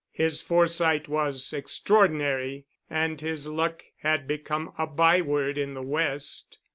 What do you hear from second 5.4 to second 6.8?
in the West.